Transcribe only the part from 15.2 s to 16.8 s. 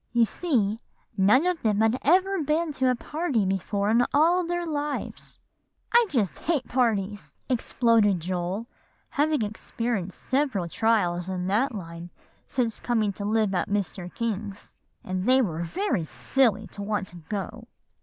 they were very silly